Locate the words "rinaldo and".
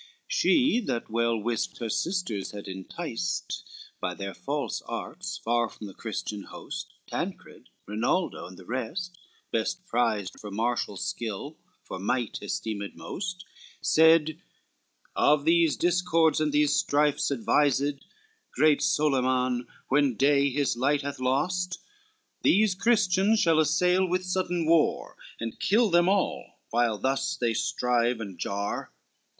7.85-8.57